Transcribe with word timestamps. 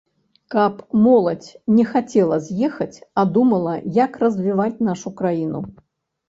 Каб 0.53 0.77
моладзь 1.07 1.49
не 1.77 1.85
хацела 1.91 2.39
з'ехаць, 2.45 2.97
а 3.23 3.27
думала, 3.37 3.77
як 3.99 4.11
развіваць 4.25 4.83
нашу 4.91 5.15
краіну. 5.23 5.61